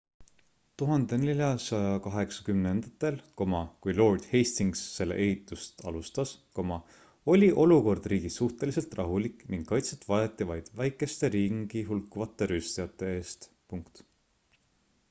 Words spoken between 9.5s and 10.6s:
ning kaitset vajati